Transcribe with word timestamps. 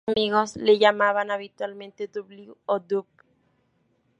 Sus 0.07 0.15
amigos 0.17 0.55
le 0.55 0.79
llamaban 0.79 1.29
habitualmente 1.29 2.07
"W" 2.07 2.55
o 2.65 2.79
"Dub". 2.79 3.05